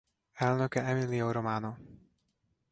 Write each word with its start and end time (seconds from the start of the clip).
Elnöke 0.45 0.79
Emilio 0.79 1.31
Romano. 1.31 1.71